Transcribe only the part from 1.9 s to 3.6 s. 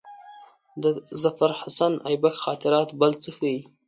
آیبک خاطرات بل څه ښيي.